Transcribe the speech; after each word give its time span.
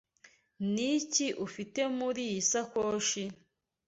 Niki 0.73 1.27
ufite 1.45 1.81
muriyi 1.97 2.39
sakoshi? 2.51 3.23